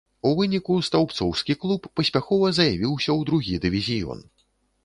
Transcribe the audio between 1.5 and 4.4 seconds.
клуб паспяхова заявіўся ў другі дывізіён.